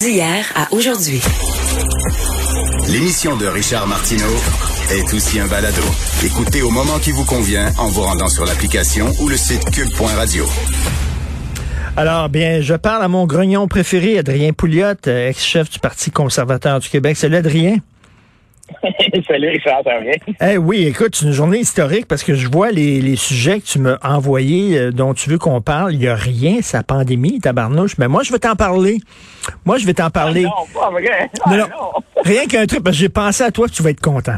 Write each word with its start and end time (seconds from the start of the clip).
D'hier 0.00 0.50
à 0.54 0.72
aujourd'hui. 0.72 1.20
L'émission 2.88 3.36
de 3.36 3.44
Richard 3.46 3.86
Martineau 3.86 4.34
est 4.90 5.12
aussi 5.12 5.38
un 5.38 5.46
balado. 5.46 5.82
Écoutez 6.24 6.62
au 6.62 6.70
moment 6.70 6.98
qui 6.98 7.10
vous 7.10 7.26
convient 7.26 7.70
en 7.76 7.88
vous 7.88 8.00
rendant 8.00 8.28
sur 8.28 8.46
l'application 8.46 9.12
ou 9.20 9.28
le 9.28 9.36
site 9.36 9.62
cube.radio. 9.70 10.46
Alors, 11.98 12.30
bien, 12.30 12.62
je 12.62 12.74
parle 12.76 13.02
à 13.02 13.08
mon 13.08 13.26
grognon 13.26 13.68
préféré, 13.68 14.18
Adrien 14.18 14.54
Pouliot, 14.54 14.94
ex-chef 15.04 15.68
du 15.68 15.78
Parti 15.78 16.10
conservateur 16.10 16.80
du 16.80 16.88
Québec. 16.88 17.18
Salut, 17.18 17.36
Adrien. 17.36 17.76
Salut 19.26 19.48
Richard, 19.48 19.82
ça 19.84 19.90
va 19.98 20.52
Eh 20.52 20.56
oui, 20.56 20.84
écoute, 20.86 21.16
c'est 21.16 21.26
une 21.26 21.32
journée 21.32 21.58
historique 21.58 22.06
parce 22.06 22.22
que 22.22 22.34
je 22.34 22.48
vois 22.48 22.70
les, 22.70 23.16
sujets 23.16 23.60
que 23.60 23.66
tu 23.66 23.78
m'as 23.78 23.98
envoyés 24.02 24.78
euh, 24.78 24.90
dont 24.90 25.14
tu 25.14 25.30
veux 25.30 25.38
qu'on 25.38 25.60
parle. 25.60 25.92
Il 25.92 25.98
n'y 25.98 26.08
a 26.08 26.14
rien, 26.14 26.62
sa 26.62 26.82
pandémie, 26.82 27.40
tabarnouche. 27.40 27.98
Mais 27.98 28.08
moi, 28.08 28.22
je 28.22 28.32
vais 28.32 28.38
t'en 28.38 28.56
parler. 28.56 28.98
Moi, 29.64 29.78
je 29.78 29.86
vais 29.86 29.94
t'en 29.94 30.10
parler. 30.10 30.46
Ah 30.46 30.60
non, 30.60 30.80
pas 30.80 30.90
vrai. 30.90 31.30
Ah 31.44 31.50
non, 31.50 31.56
non. 31.56 31.92
Rien 32.24 32.46
qu'un 32.46 32.66
truc, 32.66 32.82
parce 32.82 32.96
que 32.96 33.00
j'ai 33.00 33.08
pensé 33.08 33.42
à 33.42 33.50
toi 33.50 33.68
tu 33.68 33.82
vas 33.82 33.90
être 33.90 34.00
content. 34.00 34.36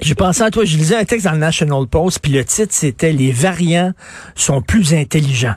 J'ai 0.00 0.14
pensé 0.14 0.42
à 0.42 0.50
toi, 0.50 0.64
je 0.64 0.76
lisais 0.76 0.96
un 0.96 1.04
texte 1.04 1.26
dans 1.26 1.32
le 1.32 1.38
National 1.38 1.86
Post, 1.86 2.20
puis 2.22 2.32
le 2.32 2.44
titre, 2.44 2.72
c'était 2.72 3.12
Les 3.12 3.32
variants 3.32 3.92
sont 4.34 4.62
plus 4.62 4.94
intelligents. 4.94 5.56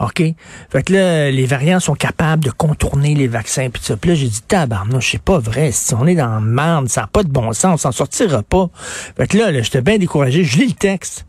OK? 0.00 0.22
Fait 0.70 0.82
que 0.82 0.92
là, 0.94 1.30
les 1.30 1.44
variants 1.44 1.78
sont 1.78 1.94
capables 1.94 2.42
de 2.42 2.50
contourner 2.50 3.14
les 3.14 3.28
vaccins. 3.28 3.68
Puis 3.68 3.82
ça. 3.82 3.96
Puis 3.96 4.10
là, 4.10 4.16
j'ai 4.16 4.28
dit, 4.28 4.40
tabarnouche, 4.42 5.12
c'est 5.12 5.22
pas 5.22 5.38
vrai. 5.38 5.72
Si 5.72 5.94
on 5.94 6.06
est 6.06 6.14
dans 6.14 6.40
le 6.40 6.46
merde, 6.46 6.88
ça 6.88 7.02
n'a 7.02 7.06
pas 7.06 7.22
de 7.22 7.28
bon 7.28 7.52
sens, 7.52 7.74
on 7.74 7.76
s'en 7.76 7.92
sortira 7.92 8.42
pas. 8.42 8.70
Fait 9.16 9.26
que 9.26 9.36
là, 9.36 9.50
là 9.50 9.60
j'étais 9.62 9.82
bien 9.82 9.98
découragé. 9.98 10.42
Je 10.42 10.58
lis 10.58 10.68
le 10.68 10.72
texte. 10.72 11.26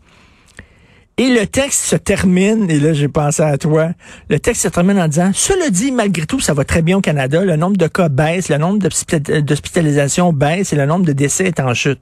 Et 1.18 1.28
le 1.28 1.46
texte 1.46 1.84
se 1.84 1.96
termine, 1.96 2.70
et 2.70 2.80
là 2.80 2.94
j'ai 2.94 3.08
pensé 3.08 3.42
à 3.42 3.58
toi, 3.58 3.90
le 4.30 4.40
texte 4.40 4.62
se 4.62 4.68
termine 4.68 4.98
en 4.98 5.08
disant, 5.08 5.30
cela 5.34 5.68
dit, 5.68 5.92
malgré 5.92 6.24
tout, 6.24 6.40
ça 6.40 6.54
va 6.54 6.64
très 6.64 6.80
bien 6.80 6.96
au 6.96 7.00
Canada, 7.02 7.44
le 7.44 7.56
nombre 7.56 7.76
de 7.76 7.86
cas 7.86 8.08
baisse, 8.08 8.48
le 8.48 8.56
nombre 8.56 8.78
d'hospitalisations 8.78 10.32
baisse 10.32 10.72
et 10.72 10.76
le 10.76 10.86
nombre 10.86 11.04
de 11.04 11.12
décès 11.12 11.48
est 11.48 11.60
en 11.60 11.74
chute. 11.74 12.00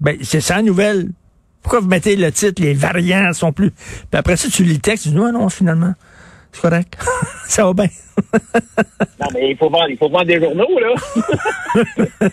Ben, 0.00 0.16
c'est 0.22 0.40
ça 0.40 0.56
la 0.56 0.62
nouvelle. 0.62 1.10
Pourquoi 1.62 1.80
vous 1.80 1.88
mettez 1.88 2.16
le 2.16 2.32
titre, 2.32 2.62
les 2.62 2.74
variants 2.74 3.32
sont 3.32 3.52
plus... 3.52 3.70
Puis 3.70 4.06
après 4.12 4.36
ça, 4.36 4.48
tu 4.48 4.64
lis 4.64 4.74
le 4.74 4.80
texte, 4.80 5.04
tu 5.04 5.10
dis, 5.10 5.14
non, 5.14 5.32
non, 5.32 5.48
finalement, 5.48 5.92
c'est 6.50 6.62
correct. 6.62 6.96
ça 7.46 7.64
va 7.64 7.72
bien. 7.72 7.88
non, 9.20 9.28
mais 9.32 9.50
il 9.50 9.56
faut 9.56 9.70
vendre, 9.70 9.88
il 9.88 9.96
faut 9.96 10.08
vendre 10.08 10.26
des 10.26 10.40
journaux, 10.40 10.78
là. 10.78 10.94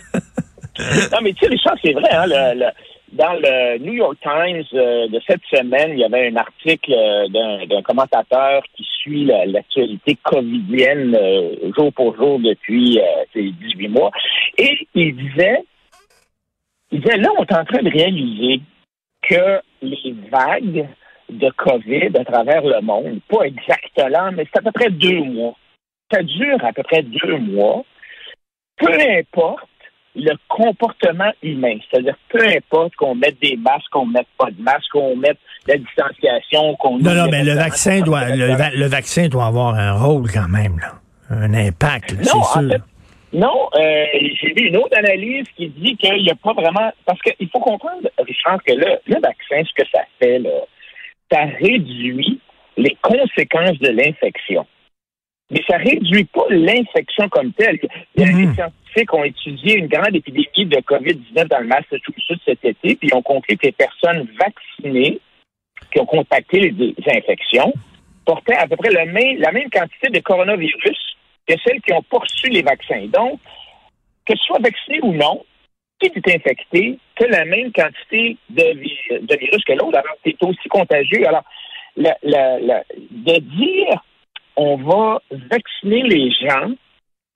non, 1.12 1.18
mais 1.24 1.34
tu 1.34 1.46
sais, 1.46 1.48
Richard, 1.48 1.76
c'est 1.84 1.94
vrai, 1.94 2.10
hein, 2.12 2.26
le, 2.28 2.72
dans 3.14 3.34
le 3.34 3.80
New 3.80 3.94
York 3.94 4.18
Times 4.22 4.64
euh, 4.74 5.08
de 5.08 5.20
cette 5.28 5.42
semaine, 5.52 5.92
il 5.94 6.00
y 6.00 6.04
avait 6.04 6.28
un 6.28 6.36
article 6.36 6.94
euh, 6.94 7.28
d'un 7.66 7.82
commentateur 7.82 8.62
qui 8.76 8.86
suit 9.02 9.26
l'actualité 9.26 10.18
covidienne 10.24 11.16
euh, 11.16 11.72
jour 11.76 11.92
pour 11.94 12.16
jour 12.16 12.40
depuis 12.40 13.00
ces 13.34 13.52
18 13.52 13.88
mois. 13.88 14.12
Et 14.58 14.88
il 14.94 15.16
disait, 15.16 15.64
il 16.92 17.02
disait, 17.02 17.18
là, 17.18 17.30
on 17.38 17.44
est 17.44 17.54
en 17.54 17.66
train 17.66 17.82
de 17.82 17.90
réaliser 17.90 18.62
que 19.30 19.62
les 19.82 20.16
vagues 20.32 20.88
de 21.30 21.50
COVID 21.58 22.10
à 22.20 22.26
travers 22.26 22.64
le 22.64 22.82
monde, 22.82 23.20
pas 23.30 23.44
exactement, 23.44 24.32
mais 24.34 24.46
c'est 24.52 24.60
à 24.60 24.64
peu 24.64 24.72
près 24.72 24.90
deux 24.90 25.24
mois. 25.24 25.56
Ça 26.12 26.24
dure 26.24 26.64
à 26.64 26.74
peu 26.74 26.84
près 26.84 27.04
deux 27.04 27.38
mois. 27.38 27.84
Peu 28.78 28.92
importe 28.92 29.68
le 30.16 30.34
comportement 30.48 31.32
humain, 31.44 31.78
c'est-à-dire 31.90 32.16
peu 32.30 32.44
importe 32.44 32.96
qu'on 32.96 33.14
mette 33.14 33.40
des 33.42 33.56
masques, 33.58 33.90
qu'on 33.92 34.08
mette 34.08 34.28
pas 34.38 34.50
de 34.50 34.62
masques, 34.62 34.92
qu'on 34.92 35.16
mette 35.16 35.38
la 35.68 35.78
distanciation, 35.78 36.76
qu'on... 36.78 36.98
Non, 36.98 37.14
non, 37.14 37.28
mais 37.30 37.44
le 37.44 37.54
vaccin, 37.54 38.02
doit, 38.02 38.36
le, 38.36 38.88
vaccin 38.88 39.28
doit 39.28 39.46
avoir 39.46 39.76
un 39.76 39.94
rôle 39.94 40.30
quand 40.32 40.48
même, 40.48 40.80
là. 40.80 40.96
un 41.30 41.54
impact, 41.54 42.16
c'est 42.18 42.26
sûr. 42.26 42.80
Non, 43.32 43.70
euh, 43.76 44.06
j'ai 44.42 44.54
vu 44.54 44.68
une 44.68 44.78
autre 44.78 44.98
analyse 44.98 45.46
qui 45.56 45.68
dit 45.70 45.96
qu'il 45.98 46.24
n'y 46.24 46.32
a 46.32 46.36
pas 46.36 46.54
vraiment... 46.54 46.92
Parce 47.06 47.22
qu'il 47.22 47.50
faut 47.50 47.60
comprendre, 47.60 48.10
Richard, 48.18 48.64
que 48.64 48.74
le, 48.74 48.98
le 49.06 49.22
vaccin, 49.22 49.64
ce 49.64 49.84
que 49.84 49.88
ça 49.94 50.02
fait, 50.20 50.40
là, 50.40 50.50
ça 51.32 51.46
réduit 51.60 52.40
les 52.78 52.98
conséquences 53.02 53.78
de 53.80 53.90
l'infection. 53.90 54.66
Mais 55.52 55.62
ça 55.68 55.78
réduit 55.78 56.26
pas 56.26 56.46
l'infection 56.50 57.28
comme 57.30 57.52
telle. 57.54 57.80
Il 58.16 58.22
y 58.22 58.24
a 58.24 58.28
des 58.28 58.46
mhm. 58.46 58.54
scientifiques 58.56 59.10
qui 59.10 59.16
ont 59.16 59.24
étudié 59.24 59.78
une 59.78 59.88
grande 59.88 60.16
épidémie 60.16 60.66
de 60.66 60.78
COVID-19 60.78 61.48
dans 61.48 61.60
le 61.60 61.68
Massachusetts 61.68 62.42
cet 62.46 62.64
été, 62.66 62.96
puis 62.96 63.10
ils 63.12 63.16
ont 63.16 63.22
conclu 63.22 63.58
que 63.58 63.68
les 63.68 63.72
personnes 63.72 64.28
vaccinées 64.40 65.20
qui 65.92 66.00
ont 66.00 66.06
contacté 66.06 66.60
les, 66.60 66.96
infections 67.08 67.74
portaient 68.26 68.56
à 68.56 68.68
peu 68.68 68.76
près 68.76 68.92
le 68.92 69.12
même, 69.12 69.40
la 69.40 69.52
même 69.52 69.70
quantité 69.72 70.10
de 70.10 70.20
coronavirus 70.20 71.09
que 71.50 71.60
celles 71.66 71.82
qui 71.82 71.94
ont 71.94 72.04
poursuivi 72.04 72.58
les 72.58 72.62
vaccins. 72.62 73.08
Donc, 73.08 73.40
que 74.26 74.34
tu 74.34 74.40
sois 74.46 74.60
vacciné 74.60 75.00
ou 75.02 75.14
non, 75.14 75.44
si 76.02 76.12
tu 76.12 76.22
es 76.26 76.36
infecté, 76.36 77.00
tu 77.16 77.26
as 77.26 77.30
la 77.30 77.46
même 77.46 77.72
quantité 77.74 78.38
de, 78.50 79.38
virus 79.38 79.64
que 79.66 79.74
l'autre, 79.74 79.98
alors 79.98 80.16
tu 80.24 80.30
es 80.30 80.38
aussi 80.42 80.70
contagieux. 80.70 81.28
Alors, 81.28 81.44
de 81.98 83.40
dire 83.40 84.04
on 84.56 84.76
va 84.78 85.22
vacciner 85.32 86.04
les 86.04 86.32
gens 86.32 86.72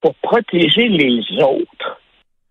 pour 0.01 0.13
protéger 0.15 0.89
les 0.89 1.21
autres, 1.41 2.01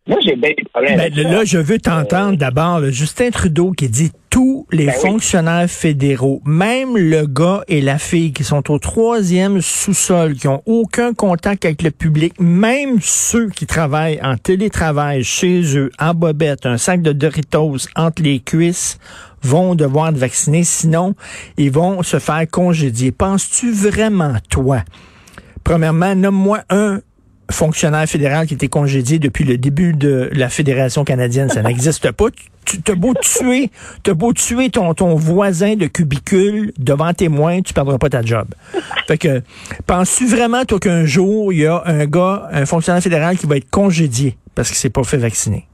moi, 0.08 0.18
j'ai 0.20 0.34
bien 0.34 0.50
des 0.50 0.64
problèmes. 0.64 0.96
Ben, 0.96 1.14
là, 1.14 1.44
je 1.44 1.58
veux 1.58 1.78
t'entendre 1.78 2.36
d'abord 2.36 2.82
Justin 2.90 3.30
Trudeau 3.30 3.70
qui 3.70 3.88
dit 3.88 4.10
tous 4.30 4.66
les 4.72 4.86
ben 4.86 4.94
fonctionnaires 4.94 5.70
fédéraux, 5.70 6.40
même 6.44 6.96
le 6.96 7.26
gars 7.26 7.62
et 7.68 7.80
la 7.80 7.98
fille 7.98 8.32
qui 8.32 8.42
sont 8.42 8.68
au 8.72 8.80
troisième 8.80 9.60
sous-sol, 9.60 10.34
qui 10.34 10.48
ont 10.48 10.62
aucun 10.66 11.14
contact 11.14 11.64
avec 11.64 11.82
le 11.82 11.92
public, 11.92 12.34
même 12.40 12.98
ceux 13.00 13.48
qui 13.50 13.66
travaillent 13.66 14.18
en 14.22 14.36
télétravail 14.36 15.22
chez 15.22 15.76
eux, 15.76 15.90
en 16.00 16.14
bobette, 16.14 16.66
un 16.66 16.78
sac 16.78 17.00
de 17.02 17.12
Doritos 17.12 17.86
entre 17.94 18.22
les 18.22 18.40
cuisses, 18.40 18.98
vont 19.42 19.76
devoir 19.76 20.08
être 20.08 20.18
vaccinés, 20.18 20.64
sinon 20.64 21.14
ils 21.56 21.70
vont 21.70 22.02
se 22.02 22.18
faire 22.18 22.44
congédier. 22.50 23.12
Penses-tu 23.12 23.70
vraiment, 23.70 24.34
toi, 24.48 24.82
premièrement, 25.62 26.16
nomme-moi 26.16 26.62
un 26.70 27.00
fonctionnaire 27.52 28.06
fédéral 28.06 28.46
qui 28.46 28.54
était 28.54 28.68
congédié 28.68 29.18
depuis 29.18 29.44
le 29.44 29.58
début 29.58 29.92
de 29.92 30.30
la 30.32 30.48
Fédération 30.48 31.04
canadienne. 31.04 31.48
Ça 31.48 31.62
n'existe 31.62 32.10
pas. 32.12 32.26
Tu 32.64 32.80
t'as 32.80 32.94
beau 32.94 33.12
tuer, 33.14 33.70
tuer 34.34 34.70
ton, 34.70 34.94
ton 34.94 35.14
voisin 35.14 35.74
de 35.74 35.86
cubicule 35.86 36.72
devant 36.78 37.12
témoin, 37.12 37.60
tu 37.60 37.74
perdras 37.74 37.98
pas 37.98 38.08
ta 38.08 38.22
job. 38.22 38.46
Fait 39.06 39.18
que, 39.18 39.42
penses-tu 39.86 40.26
vraiment, 40.26 40.64
toi, 40.64 40.78
qu'un 40.78 41.04
jour, 41.04 41.52
il 41.52 41.60
y 41.60 41.66
a 41.66 41.82
un 41.84 42.06
gars, 42.06 42.48
un 42.52 42.64
fonctionnaire 42.64 43.02
fédéral 43.02 43.36
qui 43.36 43.46
va 43.46 43.56
être 43.56 43.70
congédié 43.70 44.36
parce 44.54 44.68
qu'il 44.68 44.76
s'est 44.76 44.90
pas 44.90 45.02
fait 45.02 45.16
vacciner? 45.16 45.66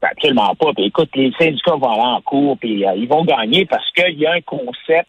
Absolument 0.00 0.54
pas. 0.54 0.72
Puis 0.74 0.86
écoute, 0.86 1.10
les 1.14 1.32
syndicats 1.38 1.74
vont 1.74 1.90
aller 1.90 2.02
en 2.02 2.20
cours, 2.22 2.56
puis 2.58 2.86
euh, 2.86 2.94
ils 2.94 3.08
vont 3.08 3.24
gagner 3.24 3.66
parce 3.66 3.90
qu'il 3.92 4.18
y 4.18 4.26
a 4.26 4.32
un 4.32 4.40
concept 4.40 5.08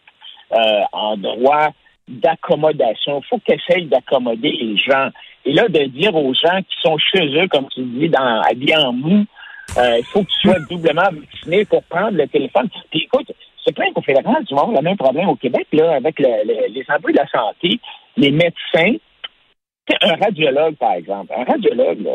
euh, 0.52 0.82
en 0.92 1.16
droit 1.16 1.70
d'accommodation. 2.08 3.22
Il 3.22 3.28
faut 3.30 3.40
qu'ils 3.40 3.56
essayent 3.56 3.86
d'accommoder 3.86 4.52
les 4.52 4.78
gens. 4.78 5.10
Et 5.46 5.54
là, 5.54 5.68
de 5.68 5.86
dire 5.86 6.16
aux 6.16 6.34
gens 6.34 6.60
qui 6.60 6.76
sont 6.82 6.98
chez 6.98 7.26
eux, 7.42 7.48
comme 7.48 7.68
tu 7.70 7.82
dis, 7.82 8.10
dans, 8.10 8.42
habillés 8.42 8.78
en 8.78 8.94
mou, 8.94 9.26
euh, 9.78 9.98
il 9.98 10.06
faut 10.06 10.24
que 10.24 10.30
tu 10.30 10.48
sois 10.48 10.60
doublement 10.70 11.10
vacciné 11.12 11.66
pour 11.66 11.84
prendre 11.84 12.18
le 12.18 12.28
téléphone. 12.28 12.68
Puis 12.90 13.04
écoute, 13.04 13.32
c'est 13.66 13.74
plein 13.74 13.92
qu'au 13.94 14.02
fédéral, 14.02 14.44
tu 14.48 14.56
vas 14.56 14.62
avoir 14.62 14.78
le 14.78 14.84
même 14.84 14.98
problème 14.98 15.30
au 15.30 15.36
Québec, 15.36 15.68
là, 15.74 15.96
avec 15.96 16.20
les 16.20 16.86
emplois 16.90 17.12
de 17.12 17.18
la 17.18 17.28
santé, 17.28 17.80
les 18.18 18.32
médecins. 18.32 18.96
Un 20.02 20.16
radiologue, 20.16 20.76
par 20.76 20.94
exemple. 20.94 21.34
Un 21.36 21.44
radiologue, 21.44 22.02
là, 22.04 22.12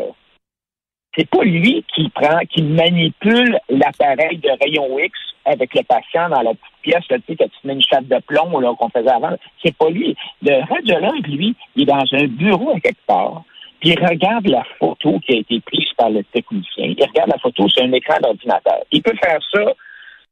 c'est 1.17 1.29
pas 1.29 1.43
lui 1.43 1.83
qui 1.93 2.09
prend, 2.09 2.39
qui 2.49 2.61
manipule 2.61 3.57
l'appareil 3.69 4.37
de 4.37 4.49
rayon 4.61 4.99
X 4.99 5.17
avec 5.45 5.73
le 5.75 5.83
patient 5.83 6.29
dans 6.29 6.41
la 6.41 6.53
petite 6.53 6.81
pièce, 6.81 7.03
là, 7.09 7.17
tu 7.19 7.23
sais, 7.27 7.35
que 7.35 7.43
tu 7.43 7.67
mets 7.67 7.73
une 7.73 7.81
chape 7.81 8.07
de 8.07 8.19
plomb 8.27 8.75
qu'on 8.75 8.89
faisait 8.89 9.11
avant. 9.11 9.35
C'est 9.63 9.75
pas 9.77 9.89
lui. 9.89 10.15
Le 10.41 10.67
radiologue, 10.67 11.27
lui, 11.27 11.55
il 11.75 11.83
est 11.83 11.85
dans 11.85 12.03
un 12.13 12.27
bureau 12.27 12.71
à 12.71 12.79
quelque 12.79 13.05
part, 13.05 13.43
puis 13.79 13.91
il 13.91 14.05
regarde 14.05 14.47
la 14.47 14.63
photo 14.79 15.19
qui 15.19 15.35
a 15.35 15.39
été 15.39 15.59
prise 15.61 15.93
par 15.97 16.09
le 16.09 16.23
technicien. 16.23 16.93
Il 16.97 17.03
regarde 17.03 17.29
la 17.29 17.39
photo 17.39 17.69
sur 17.69 17.83
un 17.83 17.91
écran 17.91 18.17
d'ordinateur. 18.21 18.81
Il 18.91 19.01
peut 19.01 19.15
faire 19.23 19.39
ça 19.53 19.73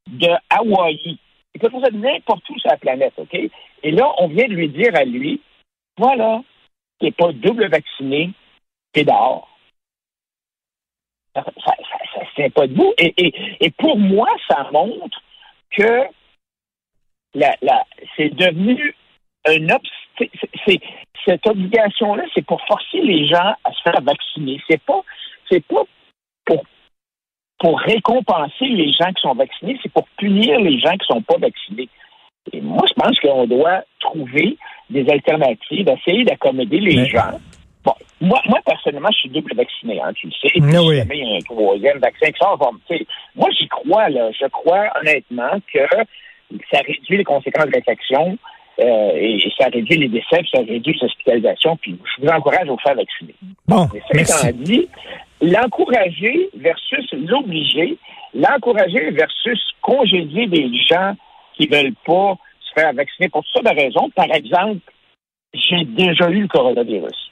de 0.08 0.30
Hawaï. 0.50 1.18
Il 1.56 1.62
peut 1.62 1.70
faire 1.70 1.82
ça 1.82 1.92
de 1.92 1.98
n'importe 1.98 2.50
où 2.50 2.58
sur 2.58 2.72
la 2.72 2.78
planète, 2.78 3.14
OK? 3.18 3.34
Et 3.84 3.92
là, 3.92 4.12
on 4.18 4.28
vient 4.28 4.48
de 4.48 4.54
lui 4.54 4.70
dire 4.70 4.96
à 4.96 5.04
lui, 5.04 5.40
voilà, 5.98 6.42
t'es 7.00 7.12
pas 7.12 7.32
double 7.32 7.70
vacciné, 7.70 8.32
t'es 8.92 9.04
dehors 9.04 9.53
ça, 11.36 11.44
ça, 11.66 11.74
ça, 12.14 12.22
tient 12.36 12.50
pas 12.50 12.68
debout. 12.68 12.94
Et, 12.98 13.14
et, 13.18 13.34
et 13.60 13.70
pour 13.72 13.98
moi, 13.98 14.28
ça 14.48 14.70
montre 14.72 15.22
que 15.72 16.04
la, 17.34 17.56
la, 17.62 17.84
c'est 18.16 18.34
devenu 18.34 18.96
un 19.48 19.68
c'est, 20.18 20.80
cette 21.26 21.48
obligation-là, 21.48 22.24
c'est 22.34 22.46
pour 22.46 22.62
forcer 22.66 23.02
les 23.02 23.28
gens 23.28 23.56
à 23.64 23.72
se 23.72 23.82
faire 23.82 24.02
vacciner. 24.02 24.62
C'est 24.70 24.82
pas, 24.82 25.02
c'est 25.50 25.66
pas 25.66 25.84
pour, 26.46 26.64
pour 27.60 27.80
récompenser 27.80 28.68
les 28.68 28.92
gens 28.94 29.12
qui 29.14 29.22
sont 29.22 29.34
vaccinés, 29.34 29.80
c'est 29.82 29.92
pour 29.92 30.08
punir 30.18 30.60
les 30.60 30.80
gens 30.80 30.94
qui 30.94 31.08
sont 31.08 31.22
pas 31.22 31.38
vaccinés. 31.38 31.90
Et 32.52 32.62
moi, 32.62 32.86
je 32.88 32.94
pense 32.94 33.20
qu'on 33.22 33.48
doit 33.48 33.84
trouver 34.00 34.58
des 34.90 35.10
alternatives, 35.10 35.88
essayer 35.88 36.26
d'accommoder 36.26 36.80
les 36.80 37.08
gens 37.08 37.40
Bon, 37.84 37.94
moi, 38.22 38.40
moi, 38.48 38.60
personnellement, 38.66 39.12
je 39.12 39.20
suis 39.20 39.30
double 39.30 39.56
vacciné, 39.56 40.02
hein, 40.02 40.14
tu 40.14 40.28
le 40.28 40.34
sais. 40.34 40.54
Ah 40.56 40.84
oui. 40.84 40.98
jamais 40.98 41.18
il 41.18 41.28
y 41.28 41.34
a 41.34 41.38
un 41.38 41.42
troisième 41.42 42.00
vaccin 42.00 42.32
qui 42.32 42.38
sort. 42.38 42.58
Bon, 42.58 42.72
tu 42.88 42.98
sais, 42.98 43.06
moi, 43.36 43.50
j'y 43.58 43.68
crois, 43.68 44.10
là. 44.10 44.32
Je 44.32 44.48
crois 44.48 44.86
honnêtement 45.00 45.60
que 45.74 45.80
ça 46.72 46.80
réduit 46.80 47.18
les 47.18 47.24
conséquences 47.24 47.66
de 47.66 47.72
l'infection. 47.72 48.38
Euh, 48.80 49.12
et, 49.16 49.52
ça 49.60 49.68
réduit 49.72 49.98
les 49.98 50.08
décès, 50.08 50.38
puis 50.40 50.50
ça 50.52 50.60
réduit 50.60 50.94
les 50.94 51.04
hospitalisations, 51.06 51.78
puis 51.78 51.96
je 52.04 52.22
vous 52.24 52.28
encourage 52.28 52.68
à 52.68 52.72
vous 52.72 52.80
faire 52.80 52.96
vacciner. 52.96 53.36
Bon, 53.68 53.88
Mais 54.16 54.24
étant 54.24 54.50
dit, 54.52 54.90
l'encourager 55.42 56.50
versus 56.56 57.06
l'obliger, 57.14 57.98
l'encourager 58.34 59.12
versus 59.12 59.62
congédier 59.82 60.48
des 60.48 60.72
gens 60.90 61.14
qui 61.56 61.68
veulent 61.68 61.94
pas 62.04 62.36
se 62.62 62.82
faire 62.82 62.94
vacciner 62.94 63.30
pour 63.30 63.44
toutes 63.44 63.54
sortes 63.54 63.76
de 63.76 63.80
raisons. 63.80 64.10
Par 64.16 64.34
exemple, 64.34 64.80
j'ai 65.54 65.86
déjà 65.86 66.30
eu 66.30 66.42
le 66.42 66.48
coronavirus. 66.48 67.23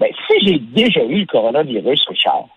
Ben, 0.00 0.10
si 0.26 0.46
j'ai 0.46 0.58
déjà 0.58 1.04
eu 1.04 1.20
le 1.20 1.26
coronavirus, 1.26 2.08
Richard, 2.08 2.48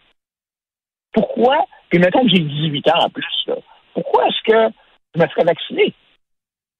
pourquoi, 1.13 1.65
puis 1.89 1.99
mettons 1.99 2.23
que 2.23 2.29
j'ai 2.29 2.39
18 2.39 2.87
ans 2.89 3.05
en 3.05 3.09
plus, 3.09 3.43
là, 3.47 3.55
pourquoi 3.93 4.27
est-ce 4.27 4.51
que 4.51 4.75
je 5.15 5.21
me 5.21 5.27
ferais 5.27 5.45
vacciner? 5.45 5.93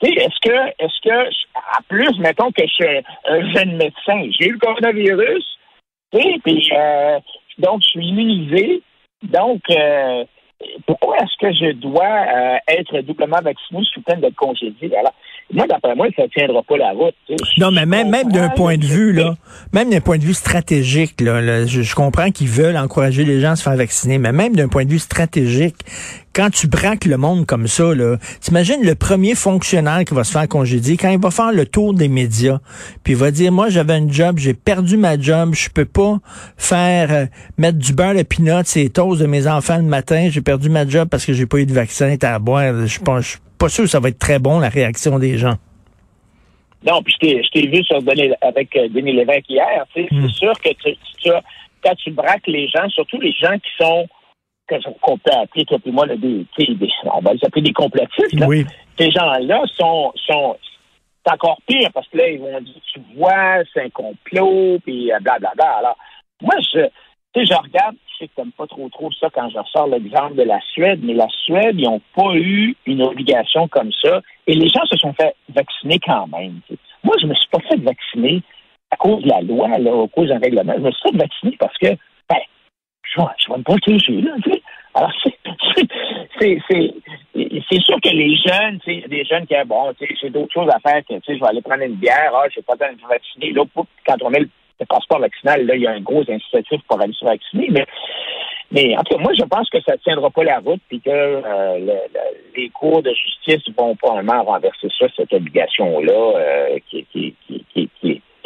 Est-ce 0.02 0.40
que, 0.42 0.68
est-ce 0.80 1.02
que, 1.02 1.30
en 1.56 1.82
plus, 1.88 2.20
mettons 2.20 2.52
que 2.52 2.64
je 2.64 2.72
suis 2.72 3.04
un 3.26 3.54
jeune 3.54 3.78
médecin, 3.78 4.30
j'ai 4.32 4.48
eu 4.48 4.54
le 4.54 4.60
coronavirus, 4.60 5.58
puis 6.12 6.70
euh, 6.72 7.20
donc 7.58 7.82
je 7.82 7.88
suis 7.88 8.08
immunisé, 8.08 8.84
donc 9.24 9.62
euh, 9.72 10.24
pourquoi 10.86 11.18
est-ce 11.18 11.38
que 11.40 11.54
je 11.54 11.72
dois 11.74 12.04
euh, 12.04 12.58
être 12.68 13.02
doublement 13.02 13.42
vacciné 13.42 13.82
sous 13.86 14.02
peine 14.02 14.22
d'être 14.22 14.36
congédié? 14.36 14.96
Alors, 14.96 15.14
moi, 15.54 15.66
d'après 15.66 15.96
moi, 15.96 16.08
ça 16.16 16.24
ne 16.24 16.28
tiendra 16.28 16.62
pas 16.64 16.78
la 16.78 16.92
route. 16.92 17.16
tu 17.26 17.36
sais. 17.38 17.46
Non, 17.58 17.72
mais 17.72 17.86
même, 17.86 18.10
même 18.10 18.32
d'un 18.32 18.50
point 18.50 18.78
de 18.78 18.86
vue, 18.86 19.14
là, 19.14 19.36
même 19.74 19.90
d'un 19.90 20.02
point 20.02 20.18
de 20.18 20.24
vue 20.24 20.34
stratégique, 20.34 21.22
là, 21.22 21.42
là, 21.42 21.66
je, 21.66 21.82
je 21.82 21.96
comprends 21.96 22.32
qu'ils 22.32 22.50
veulent 22.50 22.76
encourager 22.76 23.24
les 23.24 23.40
gens 23.40 23.52
à 23.52 23.56
se 23.56 23.64
faire 23.64 23.76
vacciner, 23.78 24.18
mais 24.18 24.34
même 24.34 24.56
d'un 24.56 24.68
point 24.68 24.84
de 24.84 24.90
vue 24.90 25.00
stratégique, 25.00 25.76
quand 26.34 26.50
tu 26.50 26.68
braques 26.68 27.06
le 27.06 27.18
monde 27.18 27.46
comme 27.46 27.68
ça, 27.68 27.96
là, 27.96 28.18
t'imagines 28.42 28.84
le 28.84 28.94
premier 28.94 29.36
fonctionnaire 29.36 30.04
qui 30.06 30.14
va 30.14 30.26
se 30.26 30.34
faire 30.34 30.48
congédier, 30.50 30.98
quand 30.98 31.10
il 31.10 31.20
va 31.20 31.32
faire 31.32 31.54
le 31.54 31.66
tour 31.66 31.94
des 31.94 32.10
médias, 32.10 32.60
puis 33.04 33.14
il 33.14 33.18
va 33.18 33.32
dire, 33.32 33.52
moi, 33.52 33.70
j'avais 33.70 33.94
un 33.94 34.08
job, 34.10 34.38
j'ai 34.40 34.54
perdu 34.54 34.98
ma 34.98 35.18
job, 35.18 35.56
je 35.56 35.70
peux 35.70 35.86
pas 35.86 36.18
faire, 36.58 37.12
euh, 37.12 37.26
mettre 37.58 37.78
du 37.78 37.94
beurre 37.94 38.16
de 38.16 38.24
pinot, 38.24 38.64
c'est 38.66 38.90
toast 38.90 39.22
de 39.22 39.28
mes 39.28 39.48
enfants 39.48 39.78
le 39.78 39.84
matin, 39.84 40.28
j'ai 40.30 40.42
perdu 40.42 40.70
ma 40.70 40.86
job 40.86 41.08
parce 41.10 41.26
que 41.26 41.32
j'ai 41.32 41.46
pas 41.46 41.60
eu 41.60 41.66
de 41.66 41.74
vaccin, 41.74 42.16
t'as 42.20 42.36
à 42.36 42.40
boire, 42.40 42.86
je 42.86 42.86
suis 42.86 43.38
pas, 43.58 43.70
sûr 43.70 43.84
que 43.86 43.90
ça 43.90 44.00
va 44.00 44.10
être 44.10 44.20
très 44.20 44.40
bon, 44.40 44.60
la 44.60 44.70
réaction 44.70 45.20
des 45.20 45.38
gens. 45.38 45.56
Non, 46.86 47.02
puis 47.02 47.14
je 47.22 47.50
t'ai- 47.52 47.68
vu 47.68 47.84
sur 47.84 48.02
Denis, 48.02 48.32
avec 48.42 48.76
euh, 48.76 48.88
Denis 48.90 49.14
Lévesque 49.14 49.50
hier. 49.50 49.86
tu 49.94 50.04
sais, 50.04 50.08
Mm. 50.12 50.28
C'est 50.28 50.34
sûr 50.36 50.54
que 50.62 50.70
tu, 50.70 50.96
tu 51.22 51.30
as- 51.32 51.44
quand 51.84 51.96
tu 51.96 52.12
braques 52.12 52.48
les 52.48 52.68
gens, 52.68 52.88
surtout 52.90 53.20
les 53.20 53.32
gens 53.34 53.54
qui 53.58 53.70
sont 53.84 54.08
qu'on 55.02 55.18
peut 55.18 55.32
appeler, 55.32 55.64
toi 55.64 55.78
et 55.86 55.92
moi, 55.92 56.06
là, 56.06 56.18
des, 56.18 56.46
des- 56.58 56.90
on 57.06 57.22
va 57.22 57.34
les 57.34 57.40
appeler 57.46 57.62
des 57.62 57.74
complotistes. 57.74 58.34
là. 58.34 58.48
Oui. 58.48 58.66
Ces 59.00 59.12
gens-là 59.12 59.62
sont, 59.78 60.12
sont 60.28 60.58
c'est 61.26 61.34
encore 61.34 61.58
pire 61.66 61.90
parce 61.94 62.06
que 62.10 62.18
là, 62.18 62.28
ils 62.30 62.40
vont 62.40 62.60
dire, 62.60 62.74
tu 62.94 63.00
vois, 63.16 63.64
c'est 63.74 63.84
un 63.84 63.90
complot, 63.90 64.78
puis 64.84 65.10
blablabla. 65.22 65.70
Alors, 65.80 65.98
moi, 66.42 66.56
je, 66.74 66.80
tu 67.34 67.40
sais, 67.40 67.46
je 67.46 67.54
regarde, 67.54 67.96
je 68.08 68.18
sais 68.18 68.28
que 68.28 68.36
t'aimes 68.36 68.52
pas 68.52 68.68
trop 68.68 68.90
trop 68.90 69.12
ça 69.12 69.30
quand 69.34 69.50
je 69.50 69.58
ressors 69.58 69.88
l'exemple 69.88 70.36
de 70.36 70.44
la 70.44 70.60
Suède, 70.74 71.00
mais 71.04 71.14
la 71.14 71.28
Suède, 71.44 71.76
ils 71.78 71.86
n'ont 71.86 72.02
pas 72.16 72.34
eu 72.36 72.76
une 72.86 73.02
obligation 73.04 73.68
comme 73.68 73.92
ça, 74.02 74.22
et 74.48 74.54
les 74.54 74.70
gens 74.70 74.86
se 74.86 74.98
sont 74.98 75.14
fait 75.14 75.36
vacciner 75.50 76.00
quand 76.00 76.28
même. 76.28 76.62
Moi, 77.04 77.16
je 77.22 77.28
me 77.28 77.34
suis 77.36 77.50
pas 77.50 77.60
fait 77.60 77.78
vacciner 77.78 78.42
à 78.92 78.96
cause 78.96 79.24
de 79.24 79.30
la 79.30 79.42
loi, 79.42 79.70
à 79.70 80.08
cause 80.08 80.30
d'un 80.30 80.40
règlement. 80.40 80.74
Je 80.76 80.82
me 80.82 80.92
suis 80.92 81.10
fait 81.10 81.18
vacciner 81.18 81.58
parce 81.60 81.78
que, 81.78 81.88
ben, 82.30 82.40
je 83.04 83.22
je 83.40 83.52
vais 83.52 83.58
me 83.58 83.64
protéger, 83.64 84.22
là, 84.22 84.32
tu 84.44 84.52
sais. 84.52 84.62
Alors, 84.94 85.12
c'est, 86.40 86.58
sûr 87.82 88.02
que 88.02 88.10
les 88.10 88.36
jeunes, 88.36 88.80
il 88.88 89.06
y 89.06 89.08
des 89.08 89.26
jeunes 89.26 89.46
qui, 89.46 89.54
bon, 89.66 89.94
tu 89.94 90.08
sais, 90.08 90.16
j'ai 90.20 90.30
d'autres 90.32 90.54
choses 90.54 90.70
à 90.70 90.80
faire 90.80 91.02
que, 91.08 91.16
je 91.28 91.40
vais 91.40 91.48
aller 91.48 91.62
prendre 91.62 91.84
une 91.84 91.96
bière, 91.96 92.32
ah, 92.34 92.46
j'ai 92.54 92.64
pas 92.64 92.76
temps 92.76 92.92
de 92.92 93.02
me 93.02 93.08
vacciner. 93.08 93.52
Là, 93.52 93.64
quand 94.08 94.16
on 94.24 94.30
met 94.32 94.40
le, 94.40 94.50
le 94.80 94.86
passeport 94.86 95.20
vaccinal, 95.20 95.66
là, 95.66 95.76
il 95.76 95.82
y 95.82 95.88
a 95.88 95.92
un 95.92 96.02
gros 96.02 96.24
incitatif 96.30 96.82
pour 96.88 97.02
aller 97.02 97.14
se 97.14 97.26
vacciner. 97.26 97.68
Mais, 97.72 97.86
mais 98.72 98.98
en 98.98 99.04
tout 99.04 99.16
cas, 99.16 99.24
moi, 99.24 99.32
je 99.38 99.44
pense 99.46 99.70
que 99.70 99.82
ça 99.82 99.94
ne 99.94 99.98
tiendra 99.98 100.30
pas 100.30 100.44
la 100.44 100.60
route 100.60 100.82
puis 100.90 101.00
que 101.00 101.10
euh, 101.10 101.80
le- 101.80 101.86
le- 101.86 102.38
les 102.56 102.70
cours 102.70 103.02
de 103.02 103.12
justice 103.14 103.64
vont 103.78 103.96
probablement 103.96 104.44
renverser 104.44 104.88
ça, 105.00 105.08
cette 105.16 105.34
obligation-là, 105.34 106.14
euh, 106.40 106.80
qui, 106.90 107.06
qui, 107.12 107.34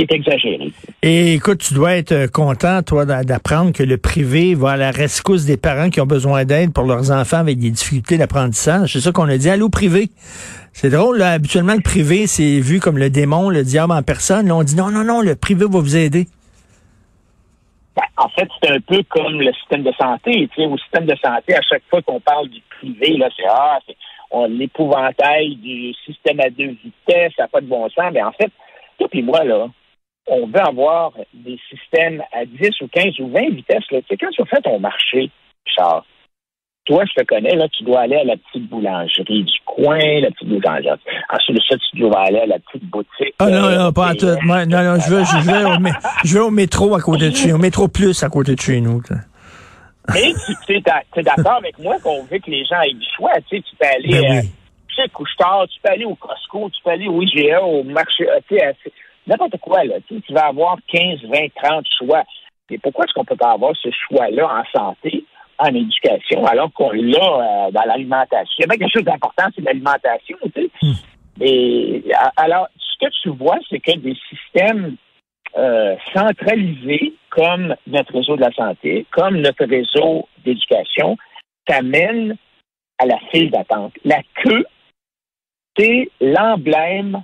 exagérée. 0.09 0.71
Et 1.01 1.33
écoute, 1.33 1.59
tu 1.59 1.74
dois 1.74 1.95
être 1.95 2.12
euh, 2.12 2.27
content, 2.27 2.81
toi, 2.83 3.06
d'a- 3.06 3.24
d'apprendre 3.24 3.71
que 3.71 3.83
le 3.83 3.98
privé 3.98 4.56
va 4.56 4.71
à 4.71 4.77
la 4.77 4.92
rescousse 4.92 5.45
des 5.45 5.57
parents 5.57 5.89
qui 5.89 6.01
ont 6.01 6.06
besoin 6.06 6.45
d'aide 6.45 6.74
pour 6.74 6.86
leurs 6.86 7.12
enfants 7.12 7.38
avec 7.38 7.59
des 7.59 7.69
difficultés 7.71 8.18
d'apprentissage. 8.18 8.94
C'est 8.94 9.01
ça 9.01 9.12
qu'on 9.12 9.27
a 9.30 9.38
dit, 9.38 9.50
allô 9.50 9.69
privé. 9.69 10.09
C'est 10.74 10.89
drôle, 10.89 11.18
là, 11.18 11.31
habituellement, 11.31 11.74
le 11.74 11.81
privé, 11.81 12.27
c'est 12.27 12.59
vu 12.59 12.80
comme 12.80 12.98
le 12.98 13.09
démon, 13.09 13.50
le 13.50 13.63
diable 13.63 13.92
en 13.92 14.03
personne. 14.03 14.48
Là, 14.48 14.56
on 14.56 14.63
dit 14.63 14.75
non, 14.75 14.89
non, 14.89 15.03
non, 15.03 15.21
le 15.21 15.36
privé 15.36 15.65
va 15.69 15.80
vous 15.80 15.98
aider. 15.98 16.27
Ben, 17.95 18.03
en 18.18 18.30
fait, 18.30 18.48
c'est 18.63 18.71
un 18.71 18.80
peu 18.80 19.03
comme 19.09 19.42
le 19.42 19.51
système 19.53 19.83
de 19.83 19.92
santé. 20.00 20.50
Tu 20.53 20.62
sais, 20.62 20.65
au 20.68 20.77
système 20.77 21.06
de 21.06 21.15
santé, 21.21 21.56
à 21.56 21.62
chaque 21.62 21.83
fois 21.89 22.01
qu'on 22.01 22.21
parle 22.21 22.48
du 22.48 22.62
privé, 22.69 23.18
là, 23.18 23.27
c'est 23.36 23.44
ah, 23.50 23.80
l'épouvantail 24.48 25.56
du 25.57 25.94
système 26.06 26.39
à 26.39 26.50
deux 26.50 26.69
vitesses, 26.83 27.33
ça 27.36 27.44
n'a 27.44 27.48
pas 27.50 27.59
de 27.59 27.65
bon 27.65 27.89
sens. 27.89 28.12
Mais 28.13 28.24
en 28.24 28.31
fait, 28.31 28.50
toi 28.98 29.09
et 29.12 29.21
moi, 29.21 29.44
là, 29.44 29.68
on 30.27 30.47
veut 30.47 30.62
avoir 30.62 31.13
des 31.33 31.59
systèmes 31.69 32.21
à 32.31 32.45
10 32.45 32.81
ou 32.81 32.88
15 32.88 33.19
ou 33.19 33.29
20 33.29 33.50
vitesses. 33.56 33.89
Là. 33.91 34.00
Tu 34.01 34.07
sais, 34.09 34.18
quand 34.18 34.29
tu 34.31 34.41
fais 34.50 34.62
ton 34.62 34.79
marché, 34.79 35.29
Charles, 35.65 36.01
toi, 36.85 37.03
je 37.06 37.21
te 37.21 37.25
connais, 37.25 37.56
là, 37.56 37.68
tu 37.69 37.83
dois 37.83 38.01
aller 38.01 38.15
à 38.15 38.23
la 38.23 38.35
petite 38.38 38.68
boulangerie 38.69 39.44
du 39.44 39.59
coin, 39.65 40.00
la 40.19 40.31
petite 40.31 40.47
boulangerie. 40.47 40.89
Ensuite 41.31 41.56
de 41.57 41.62
ça, 41.69 41.75
tu 41.77 42.00
dois 42.00 42.19
aller 42.21 42.39
à 42.39 42.45
la 42.47 42.59
petite 42.59 42.83
boutique. 42.89 43.35
Ah 43.39 43.50
non, 43.50 43.65
euh, 43.65 43.77
non, 43.77 43.94
pas 43.94 44.09
à 44.09 44.15
tout. 44.15 44.25
Moi, 44.44 44.65
non, 44.65 44.83
non, 44.83 45.00
je 45.00 45.09
veux, 45.09 45.23
je 45.23 45.38
veux, 45.51 45.68
au, 45.68 45.94
je 46.24 46.33
veux 46.38 46.44
au 46.45 46.51
métro 46.51 46.95
à 46.95 47.01
côté 47.01 47.29
de 47.29 47.35
chez 47.35 47.50
nous, 47.50 47.56
au 47.56 47.59
métro 47.59 47.88
plus 47.88 48.24
à 48.24 48.29
côté 48.29 48.56
de 48.56 48.62
chez 48.62 48.81
nous. 48.81 49.01
Mais 50.13 50.33
tu 50.65 50.74
es 50.75 50.81
d'accord 50.81 51.57
avec 51.57 51.77
moi 51.79 51.97
qu'on 52.03 52.24
veut 52.24 52.39
que 52.39 52.50
les 52.50 52.65
gens 52.65 52.81
aient 52.81 52.94
du 52.94 53.06
choix. 53.15 53.31
Tu 53.47 53.57
sais, 53.57 53.63
tu 53.63 53.75
peux 53.75 53.88
aller 53.88 54.19
Ben 54.21 54.41
oui. 54.41 54.50
euh, 55.00 55.07
Couche-Tard, 55.13 55.67
tu 55.67 55.79
peux 55.83 55.91
aller 55.91 56.06
au 56.06 56.15
Costco, 56.15 56.69
tu 56.71 56.81
peux 56.83 56.89
aller 56.89 57.07
au 57.07 57.21
IGA, 57.21 57.62
au 57.63 57.83
marché, 57.83 58.27
euh, 58.27 58.39
tu 58.50 58.57
sais, 58.57 58.75
n'importe 59.27 59.57
quoi. 59.57 59.83
Là, 59.83 59.95
tu 60.07 60.21
tu 60.21 60.33
vas 60.33 60.47
avoir 60.47 60.77
15, 60.88 61.19
20, 61.23 61.53
30 61.63 61.85
choix. 62.00 62.23
Mais 62.69 62.77
pourquoi 62.77 63.06
est-ce 63.06 63.13
qu'on 63.13 63.25
peut 63.25 63.35
pas 63.35 63.51
avoir 63.51 63.73
ce 63.75 63.89
choix-là 64.07 64.48
en 64.48 64.63
santé, 64.79 65.25
en 65.57 65.67
éducation, 65.75 66.45
alors 66.45 66.72
qu'on 66.74 66.91
l'a 66.91 67.67
euh, 67.67 67.72
dans 67.72 67.84
l'alimentation? 67.86 68.55
Il 68.57 68.62
y 68.62 68.63
a 68.63 68.67
bien 68.67 68.77
quelque 68.77 68.93
chose 68.93 69.03
d'important, 69.03 69.45
c'est 69.55 69.62
l'alimentation. 69.62 70.38
Tu 70.55 70.62
sais. 70.63 70.69
Hmm. 70.81 70.93
Et, 71.41 72.03
a- 72.15 72.31
alors, 72.38 72.67
ce 72.77 73.05
que 73.05 73.12
tu 73.22 73.29
vois, 73.29 73.57
c'est 73.69 73.79
que 73.79 73.98
des 73.98 74.15
systèmes 74.29 74.95
euh, 75.57 75.95
centralisés 76.13 77.13
comme 77.29 77.75
notre 77.88 78.13
réseau 78.13 78.36
de 78.38 78.41
la 78.41 78.51
santé, 78.51 79.05
comme 79.12 79.38
notre 79.41 79.65
réseau 79.65 80.27
d'éducation, 80.45 81.17
t'amènent 81.65 82.38
à 83.00 83.05
la 83.05 83.17
file 83.31 83.51
d'attente. 83.51 83.93
La 84.05 84.22
queue, 84.43 84.65
c'est 85.77 86.10
l'emblème 86.22 87.24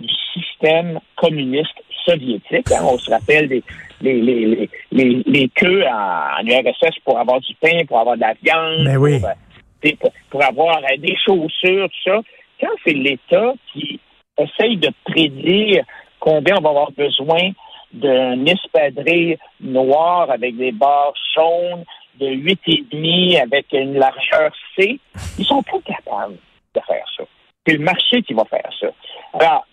du 0.00 0.14
système 0.32 0.98
communiste 1.16 1.74
soviétique. 2.04 2.70
hein. 2.72 2.82
On 2.84 2.98
se 2.98 3.10
rappelle 3.10 3.48
des, 3.48 3.62
les, 4.00 4.20
les, 4.20 4.46
les, 4.46 4.70
les, 4.92 5.22
les 5.26 5.48
queues 5.50 5.84
en, 5.86 6.40
en 6.40 6.46
URSS 6.46 6.98
pour 7.04 7.18
avoir 7.18 7.40
du 7.40 7.54
pain, 7.54 7.84
pour 7.86 7.98
avoir 8.00 8.16
de 8.16 8.20
la 8.22 8.34
viande, 8.42 8.84
Ben 8.84 8.96
oui. 8.96 9.20
pour, 9.20 9.28
euh, 9.28 10.10
pour, 10.30 10.42
avoir 10.44 10.78
euh, 10.78 10.96
des 10.98 11.16
chaussures, 11.24 11.88
tout 11.88 12.10
ça. 12.10 12.20
Quand 12.60 12.72
c'est 12.84 12.92
l'État 12.92 13.52
qui 13.72 14.00
essaye 14.38 14.76
de 14.76 14.90
prédire 15.04 15.84
combien 16.18 16.56
on 16.58 16.60
va 16.60 16.70
avoir 16.70 16.92
besoin 16.92 17.50
d'un 17.92 18.44
espadrille 18.46 19.36
noir 19.60 20.30
avec 20.30 20.56
des 20.56 20.72
barres 20.72 21.14
jaunes, 21.34 21.84
de 22.18 22.26
8,5 22.28 23.42
avec 23.42 23.66
une 23.72 23.94
largeur 23.98 24.52
C, 24.76 24.98
ils 25.38 25.44
sont 25.44 25.62
pas 25.62 25.78
capables 25.84 26.36
de 26.74 26.80
faire 26.86 27.04
ça. 27.16 27.24
C'est 27.66 27.74
le 27.74 27.84
marché 27.84 28.22
qui 28.22 28.34
va 28.34 28.44
faire 28.44 28.70
ça. 28.80 28.86
Alors, 29.32 29.66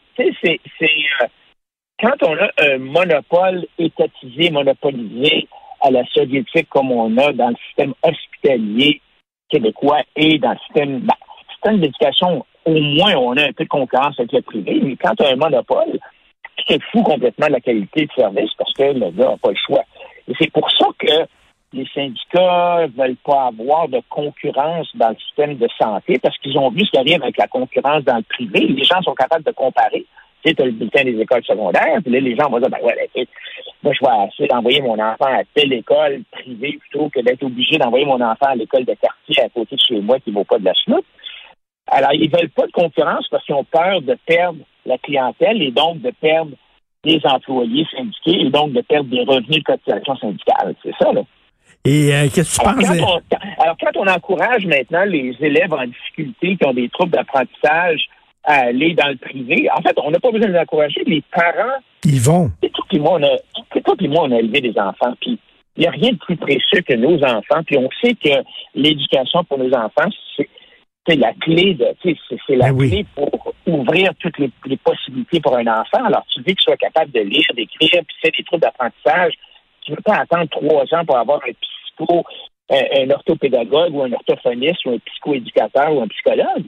c'est, 0.44 0.60
euh, 0.82 1.28
quand 2.00 2.24
on 2.24 2.36
a 2.36 2.50
un 2.58 2.78
monopole 2.78 3.66
étatisé, 3.78 4.50
monopolisé 4.50 5.48
à 5.82 5.92
la 5.92 6.04
soviétique 6.06 6.70
comme 6.70 6.92
on 6.92 7.18
a 7.18 7.32
dans 7.34 7.50
le 7.50 7.56
système 7.68 7.94
hospitalier 8.04 9.02
québécois 9.50 10.02
et 10.16 10.38
dans 10.40 10.52
le 10.52 10.58
système, 10.60 11.00
ben, 11.00 11.14
système 11.52 11.80
d'éducation, 11.80 12.46
au 12.66 12.80
moins 12.80 13.16
on 13.16 13.38
a 13.38 13.44
un 13.44 13.54
peu 13.54 13.64
de 13.64 13.70
concurrence 13.70 14.20
avec 14.20 14.32
le 14.32 14.42
privé, 14.42 14.80
mais 14.84 14.96
quand 14.96 15.16
tu 15.16 15.24
as 15.24 15.30
un 15.30 15.36
monopole, 15.36 16.00
tu 16.58 16.66
te 16.66 16.84
fous 16.92 17.04
complètement 17.04 17.48
de 17.48 17.54
la 17.54 17.60
qualité 17.62 18.06
de 18.06 18.12
service 18.16 18.52
parce 18.58 18.74
que 18.74 18.84
le 18.84 19.12
gars 19.12 19.30
n'a 19.30 19.38
pas 19.38 19.50
le 19.50 19.56
choix. 19.56 19.84
Et 20.28 20.34
c'est 20.40 20.52
pour 20.52 20.70
ça 20.72 20.88
que 21.00 21.26
les 21.74 21.88
syndicats 21.94 22.88
veulent 22.88 23.18
pas 23.24 23.48
avoir 23.48 23.88
de 23.88 24.02
concurrence 24.10 24.90
dans 24.96 25.10
le 25.10 25.16
système 25.16 25.56
de 25.56 25.68
santé 25.80 26.20
parce 26.22 26.38
qu'ils 26.40 26.58
ont 26.58 26.70
vu 26.70 26.86
ce 26.86 26.92
qui 26.92 26.98
arrive 26.98 27.24
avec 27.24 27.38
la 27.38 27.48
concurrence 27.48 28.04
dans 28.04 28.18
le 28.18 28.24
privé. 28.24 28.68
Les 28.68 28.84
gens 28.84 29.02
sont 29.02 29.16
capables 29.16 29.44
de 29.44 29.52
comparer. 29.52 30.06
tu 30.44 30.52
sais, 30.52 30.62
as 30.62 30.66
le 30.66 30.72
bulletin 30.72 31.04
des 31.06 31.20
écoles 31.20 31.44
secondaires, 31.44 32.00
puis 32.04 32.12
là, 32.12 32.20
les 32.20 32.36
gens 32.36 32.50
vont 32.50 32.60
dire, 32.60 32.70
ben 32.70 32.80
ouais, 32.84 33.10
ben, 33.16 33.26
moi, 33.84 33.94
je 33.94 34.06
vais 34.06 34.28
essayer 34.28 34.48
d'envoyer 34.48 34.82
mon 34.82 35.00
enfant 35.00 35.26
à 35.26 35.44
telle 35.54 35.72
école 35.74 36.24
privée 36.32 36.78
plutôt 36.82 37.10
que 37.10 37.22
d'être 37.22 37.44
obligé 37.44 37.78
d'envoyer 37.78 38.06
mon 38.06 38.22
enfant 38.22 38.48
à 38.48 38.56
l'école 38.56 38.86
de 38.86 38.94
quartier 38.94 39.44
à 39.44 39.50
côté 39.50 39.76
de 39.76 39.82
chez 39.82 40.00
moi 40.02 40.20
qui 40.20 40.32
ne 40.32 40.36
vaut 40.36 40.44
pas 40.44 40.60
de 40.60 40.66
la 40.66 40.74
chenoute. 40.74 41.06
Alors, 41.88 42.14
ils 42.14 42.30
veulent 42.30 42.50
pas 42.50 42.68
de 42.68 42.72
concurrence 42.72 43.28
parce 43.30 43.46
qu'ils 43.46 43.56
ont 43.56 43.64
peur 43.64 44.02
de 44.02 44.18
perdre 44.26 44.60
la 44.86 44.98
clientèle 44.98 45.62
et 45.62 45.72
donc 45.72 46.02
de 46.02 46.12
perdre 46.22 46.52
les 47.04 47.20
employés 47.24 47.88
syndiqués 47.92 48.46
et 48.46 48.50
donc 48.50 48.74
de 48.74 48.82
perdre 48.82 49.10
des 49.10 49.24
revenus 49.24 49.58
de 49.60 49.64
cotisation 49.64 50.16
syndicale. 50.18 50.76
C'est 50.84 50.96
ça, 51.02 51.12
là. 51.12 51.22
Et 51.84 52.14
euh, 52.14 52.28
qu'est-ce 52.34 52.60
que 52.60 52.64
tu 52.64 52.68
alors, 52.68 52.80
penses? 52.80 53.22
Quand 53.30 53.40
on, 53.42 53.62
alors, 53.64 53.78
quand 53.80 53.98
on 53.98 54.08
encourage 54.08 54.66
maintenant 54.66 55.04
les 55.06 55.36
élèves 55.42 55.74
en 55.74 55.86
difficulté 55.86 56.58
qui 56.58 56.66
ont 56.66 56.74
des 56.74 56.90
troubles 56.90 57.12
d'apprentissage 57.12 58.06
à 58.44 58.68
aller 58.68 58.94
dans 58.94 59.08
le 59.08 59.18
privé, 59.18 59.68
en 59.76 59.82
fait, 59.82 59.96
on 59.98 60.12
n'a 60.12 60.20
pas 60.20 60.32
besoin 60.32 60.48
de 60.48 60.54
les 60.54 60.60
encourager. 60.60 61.04
Les 61.06 61.24
parents. 61.32 61.80
Ils 62.04 62.20
vont. 62.22 62.52
C'est 62.62 62.72
tout, 62.72 62.84
puis 62.90 63.00
moi, 63.00 63.20
on 63.20 63.24
a, 63.24 63.82
tout, 63.82 63.96
puis 63.96 64.08
moi, 64.08 64.24
on 64.24 64.32
a 64.32 64.40
élevé 64.40 64.62
des 64.62 64.78
enfants. 64.80 65.14
Puis 65.22 65.40
il 65.78 65.82
n'y 65.82 65.88
a 65.88 65.92
rien 65.92 66.12
de 66.12 66.18
plus 66.18 66.38
précieux 66.38 66.82
que 66.82 66.94
nos 66.94 67.24
enfants. 67.24 67.64
Puis 67.66 67.78
on 67.78 67.90
sait 68.02 68.14
que 68.14 68.44
l'éducation 68.76 69.44
pour 69.44 69.58
nos 69.58 69.74
enfants, 69.74 70.10
c'est 70.38 70.50
c'est 71.08 71.16
la 71.16 71.34
clé 71.34 71.74
de, 71.74 71.88
c'est 72.04 72.56
la 72.56 72.72
Ben 72.72 72.78
oui. 72.78 72.90
clé 72.90 73.06
pour 73.16 73.56
ouvrir 73.66 74.12
toutes 74.20 74.38
les, 74.38 74.52
les 74.68 74.78
possibilités 74.78 75.40
pour 75.40 75.58
un 75.58 75.66
enfant. 75.66 76.06
Alors, 76.06 76.24
tu 76.32 76.42
veux 76.42 76.46
qu'il 76.46 76.62
soit 76.62 76.78
capable 76.78 77.12
de 77.12 77.22
lire, 77.22 77.48
d'écrire, 77.56 78.04
puis 78.08 78.16
c'est 78.22 78.38
des 78.38 78.44
trucs 78.44 78.62
d'apprentissage. 78.62 79.34
Tu 79.82 79.92
ne 79.92 79.96
veux 79.96 80.04
pas 80.04 80.18
attendre 80.18 80.48
trois 80.50 80.84
ans 80.94 81.04
pour 81.04 81.18
avoir 81.18 81.40
un 81.48 81.54
psycho, 81.96 82.24
un, 82.70 83.04
un 83.04 83.10
orthopédagogue 83.12 83.94
ou 83.96 84.04
un 84.04 84.14
orthophoniste 84.14 84.86
ou 84.86 84.92
un 84.92 84.98
psychoéducateur 85.06 85.94
ou 85.94 86.02
un 86.02 86.08
psychologue. 86.08 86.64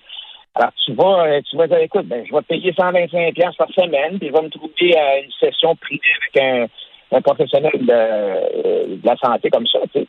Alors, 0.55 0.71
tu 0.85 0.93
vas, 0.93 1.25
euh, 1.25 1.41
tu 1.49 1.57
vas 1.57 1.67
dire, 1.67 1.77
écoute, 1.79 2.05
ben, 2.07 2.23
je 2.29 2.33
vais 2.35 2.41
payer 2.43 2.73
125 2.77 3.33
pièces 3.33 3.55
par 3.57 3.69
semaine, 3.71 4.19
puis 4.19 4.27
je 4.27 4.33
vais 4.33 4.41
me 4.43 4.49
trouver 4.49 4.95
à 4.97 5.17
une 5.19 5.31
session 5.39 5.75
privée 5.77 6.01
avec 6.37 6.69
un, 7.11 7.17
un 7.17 7.21
professionnel 7.21 7.71
de, 7.73 7.87
euh, 7.89 8.85
de 8.97 9.05
la 9.05 9.15
santé 9.17 9.49
comme 9.49 9.65
ça, 9.65 9.79
tu 9.93 10.01
sais. 10.01 10.07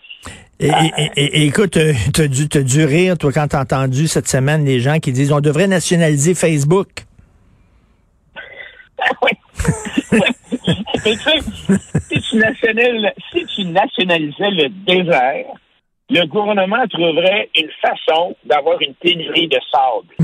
Et, 0.61 0.66
et- 0.68 1.11
et- 1.16 1.38
et 1.42 1.47
écoute, 1.47 1.76
euh, 1.78 1.92
t'as 2.12 2.26
dû, 2.28 2.49
t'as 2.49 2.62
dû 2.62 2.85
rire, 2.85 3.16
toi, 3.18 3.33
quand 3.33 3.49
t'as 3.49 3.62
entendu 3.62 4.06
cette 4.06 4.28
semaine 4.28 4.64
les 4.64 4.80
gens 4.80 4.99
qui 5.00 5.12
disent 5.12 5.33
on 5.33 5.40
devrait 5.40 5.66
nationaliser 5.66 6.35
Facebook. 6.35 6.88
oui. 9.23 9.30
Sais, 11.04 11.40
si 12.09 12.21
tu, 12.21 12.40
si 13.33 13.47
tu 13.47 13.64
nationalisais 13.66 14.50
le 14.50 14.68
désert, 14.68 15.47
le 16.11 16.26
gouvernement 16.26 16.87
trouverait 16.88 17.50
une 17.54 17.71
façon 17.83 18.37
d'avoir 18.44 18.80
une 18.80 18.94
pénurie 18.94 19.49
de 19.49 19.59
sable. 19.71 20.14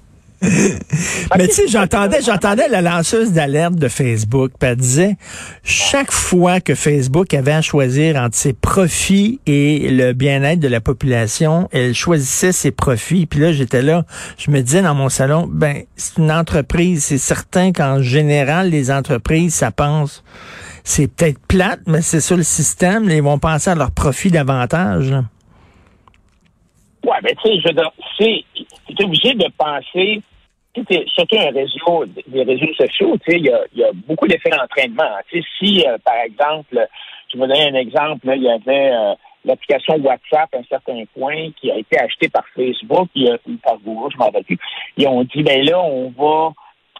Mais 1.37 1.49
tu 1.49 1.55
sais, 1.55 1.69
j'entendais, 1.69 2.23
j'entendais 2.23 2.69
la 2.69 2.81
lanceuse 2.81 3.33
d'alerte 3.33 3.75
de 3.75 3.89
Facebook, 3.89 4.53
puis 4.59 4.71
elle 4.71 4.77
disait, 4.77 5.17
chaque 5.65 6.13
fois 6.13 6.61
que 6.61 6.75
Facebook 6.75 7.35
avait 7.35 7.53
à 7.53 7.63
choisir 7.63 8.17
entre 8.17 8.37
ses 8.37 8.53
profits 8.53 9.41
et 9.47 9.89
le 9.91 10.13
bien-être 10.13 10.61
de 10.61 10.69
la 10.69 10.81
population, 10.81 11.69
elle 11.73 11.95
choisissait 11.95 12.53
ses 12.53 12.71
profits. 12.71 13.27
Puis 13.27 13.41
là, 13.41 13.53
j'étais 13.53 13.83
là, 13.83 14.05
je 14.39 14.51
me 14.51 14.61
disais 14.61 14.83
dans 14.83 14.95
mon 14.95 15.09
salon, 15.09 15.49
ben, 15.51 15.83
c'est 15.97 16.19
une 16.19 16.33
entreprise, 16.33 17.05
c'est 17.05 17.19
certain 17.19 17.73
qu'en 17.73 18.01
général, 18.01 18.71
les 18.71 18.91
entreprises, 18.91 19.55
ça 19.55 19.71
pense, 19.71 20.23
c'est 20.85 21.09
peut-être 21.09 21.41
plate, 21.47 21.81
mais 21.87 22.03
c'est 22.03 22.21
ça 22.21 22.37
le 22.37 22.43
système, 22.43 23.11
ils 23.11 23.23
vont 23.23 23.39
penser 23.39 23.71
à 23.71 23.75
leur 23.75 23.91
profit 23.91 24.31
davantage. 24.31 25.11
là. 25.11 25.25
Ouais, 27.07 27.19
mais 27.23 27.35
tu 27.37 27.49
sais, 27.49 27.61
je 27.61 27.69
veux 27.69 27.75
dire, 27.75 27.91
c'est, 28.19 29.05
obligé 29.05 29.35
de 29.35 29.47
penser, 29.57 30.23
surtout 31.07 31.37
un 31.39 31.51
réseau, 31.51 32.05
des 32.27 32.43
réseaux 32.43 32.75
sociaux, 32.75 33.17
il 33.29 33.47
y 33.47 33.51
a, 33.51 33.61
y 33.75 33.85
a 33.85 33.91
beaucoup 33.93 34.27
d'effets 34.27 34.51
d'entraînement. 34.51 35.17
Si, 35.59 35.85
euh, 35.87 35.99
par 36.05 36.17
exemple, 36.25 36.87
je 37.33 37.39
vais 37.39 37.47
donner 37.47 37.69
un 37.71 37.75
exemple, 37.75 38.27
il 38.35 38.43
y 38.43 38.51
avait 38.51 38.91
euh, 38.93 39.15
l'application 39.45 39.95
WhatsApp 39.97 40.55
à 40.55 40.59
un 40.59 40.65
certain 40.69 41.03
point 41.17 41.51
qui 41.61 41.71
a 41.71 41.77
été 41.79 41.99
achetée 41.99 42.29
par 42.29 42.45
Facebook 42.55 43.09
il 43.15 43.31
a- 43.31 43.39
par 43.63 43.79
Google, 43.85 44.13
je 44.13 44.19
m'en 44.19 44.27
rappelle 44.27 44.45
plus. 44.45 44.59
Ils 44.97 45.07
ont 45.09 45.23
dit, 45.23 45.43
ben 45.43 45.65
là, 45.65 45.81
on 45.81 46.11
va 46.11 46.53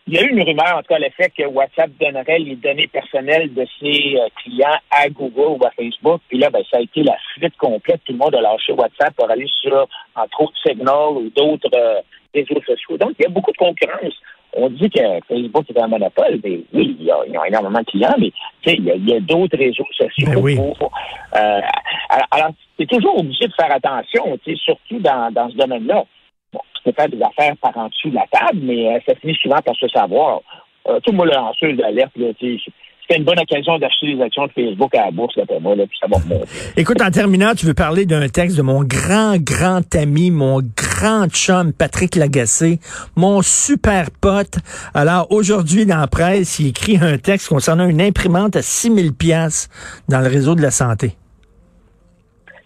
il 0.07 0.15
y 0.15 0.19
a 0.19 0.23
eu 0.23 0.29
une 0.31 0.43
rumeur, 0.43 0.77
en 0.77 0.83
tout 0.83 0.89
cas, 0.89 0.99
le 0.99 1.11
fait 1.17 1.31
que 1.31 1.45
WhatsApp 1.47 1.91
donnerait 2.01 2.39
les 2.39 2.55
données 2.57 2.87
personnelles 2.87 3.53
de 3.53 3.67
ses 3.81 4.17
euh, 4.17 4.29
clients 4.43 4.79
à 4.91 5.09
Google 5.09 5.59
ou 5.61 5.67
à 5.67 5.71
Facebook. 5.71 6.21
Puis 6.29 6.39
là, 6.39 6.49
ben, 6.51 6.63
ça 6.71 6.79
a 6.79 6.81
été 6.81 7.03
la 7.03 7.17
fuite 7.35 7.57
complète. 7.57 8.01
Tout 8.05 8.13
le 8.13 8.19
monde 8.19 8.35
a 8.35 8.41
lâché 8.41 8.73
WhatsApp 8.73 9.15
pour 9.17 9.29
aller 9.31 9.47
sur, 9.61 9.89
entre 10.15 10.41
autres, 10.43 10.57
Signal 10.65 11.13
ou 11.17 11.31
d'autres 11.35 11.71
euh, 11.75 12.01
réseaux 12.35 12.61
sociaux. 12.67 12.97
Donc, 12.99 13.13
il 13.19 13.23
y 13.25 13.27
a 13.27 13.31
beaucoup 13.31 13.51
de 13.53 13.57
concurrence. 13.57 14.15
On 14.59 14.71
dit 14.71 14.89
que 14.89 15.01
Facebook 15.29 15.65
est 15.69 15.79
un 15.81 15.89
monopole, 15.89 16.39
mais 16.43 16.61
oui, 16.73 16.97
il 17.01 17.05
y 17.05 17.11
a- 17.11 17.19
ils 17.29 17.37
ont 17.37 17.45
énormément 17.45 17.81
de 17.81 17.85
clients, 17.85 18.15
mais 18.19 18.31
tu 18.63 18.71
sais, 18.71 18.77
il 18.77 19.09
y 19.09 19.13
a, 19.15 19.21
d'autres 19.21 19.59
réseaux 19.59 19.85
sociaux 19.93 20.29
Ben 20.31 20.37
oui. 20.41 20.57
pour. 20.57 20.91
euh, 21.35 21.61
alors, 22.09 22.27
alors, 22.31 22.51
c'est 22.79 22.87
toujours 22.87 23.19
obligé 23.19 23.49
de 23.49 23.53
faire 23.53 23.71
attention, 23.73 24.39
tu 24.45 24.53
sais, 24.53 24.57
surtout 24.63 24.99
dans, 25.01 25.31
dans 25.33 25.51
ce 25.51 25.57
domaine-là. 25.57 26.05
Faire 26.93 27.09
des 27.09 27.21
affaires 27.23 27.57
par 27.61 27.77
en 27.77 27.89
dessous 27.89 28.11
de 28.11 28.15
la 28.15 28.27
table, 28.31 28.61
mais 28.63 28.95
euh, 28.95 28.99
ça 29.07 29.15
finit 29.17 29.37
souvent 29.43 29.59
par 29.65 29.75
se 29.77 29.89
savoir. 29.89 30.41
Tout 31.05 31.11
le 31.13 31.25
lanceuse 31.33 31.77
d'alerte, 31.77 32.13
là, 32.17 32.29
tu 32.39 32.59
sais, 32.59 32.71
c'était 33.03 33.19
une 33.19 33.25
bonne 33.25 33.41
occasion 33.41 33.77
d'acheter 33.79 34.07
les 34.07 34.23
actions 34.23 34.47
de 34.47 34.53
Facebook 34.53 34.95
à 34.95 35.07
la 35.07 35.11
bourse, 35.11 35.35
là, 35.37 35.45
pour 35.45 35.61
moi, 35.61 35.75
là, 35.75 35.85
puis 35.87 35.99
ça 36.01 36.07
va 36.09 36.17
remonter. 36.19 36.47
Écoute, 36.77 37.01
en 37.03 37.11
terminant, 37.11 37.55
tu 37.55 37.67
veux 37.67 37.75
parler 37.75 38.07
d'un 38.07 38.29
texte 38.29 38.57
de 38.57 38.63
mon 38.63 38.85
grand, 38.85 39.37
grand 39.37 39.83
ami, 39.97 40.31
mon 40.31 40.61
grand 40.77 41.27
chum, 41.29 41.73
Patrick 41.73 42.15
Lagacé, 42.15 42.79
mon 43.17 43.43
super 43.43 44.11
pote. 44.21 44.59
Alors, 44.95 45.27
aujourd'hui, 45.31 45.87
dans 45.87 45.99
la 45.99 46.07
presse, 46.07 46.61
il 46.61 46.69
écrit 46.69 46.99
un 47.01 47.19
texte 47.19 47.49
concernant 47.49 47.89
une 47.89 48.01
imprimante 48.01 48.55
à 48.55 48.63
6000 48.63 49.13
pièces 49.13 49.69
dans 50.09 50.21
le 50.21 50.29
réseau 50.29 50.55
de 50.55 50.63
la 50.63 50.71
santé. 50.71 51.17